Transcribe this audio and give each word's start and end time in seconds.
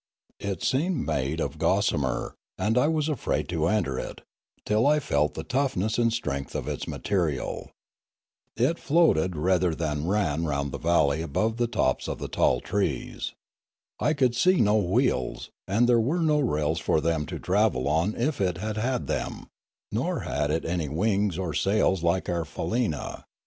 It 0.39 0.63
seemed 0.63 1.05
made 1.05 1.39
of 1.39 1.51
Fialume 1.59 1.75
69 1.75 1.75
gossamer, 2.03 2.35
and 2.57 2.75
I 2.75 2.87
was 2.87 3.07
afraid 3.07 3.47
to 3.49 3.67
enter 3.67 3.99
it, 3.99 4.21
till 4.65 4.87
I 4.87 4.99
felt 4.99 5.35
the 5.35 5.43
toughness 5.43 5.99
and 5.99 6.11
strength 6.11 6.55
of 6.55 6.67
its 6.67 6.87
material. 6.87 7.69
It 8.57 8.79
floated 8.79 9.35
rather 9.35 9.75
than 9.75 10.07
ran 10.07 10.45
round 10.45 10.71
the 10.71 10.79
valley 10.79 11.21
above 11.21 11.57
the 11.57 11.67
tops 11.67 12.07
of 12.07 12.17
the 12.17 12.27
tall 12.29 12.61
trees. 12.61 13.35
I 13.99 14.13
could 14.15 14.35
see 14.35 14.59
no 14.59 14.77
wheels, 14.77 15.51
and 15.67 15.87
there 15.87 16.01
were 16.01 16.23
no 16.23 16.39
rails 16.39 16.79
for 16.79 16.99
them 16.99 17.27
to 17.27 17.37
travel 17.37 17.87
on 17.87 18.15
if 18.15 18.41
it 18.41 18.57
had 18.57 18.77
had 18.77 19.05
them, 19.05 19.49
nor 19.91 20.21
had 20.21 20.49
it 20.49 20.65
any 20.65 20.89
wings 20.89 21.37
or 21.37 21.53
sails 21.53 22.01
like 22.01 22.27
our 22.27 22.43
faleena. 22.43 23.25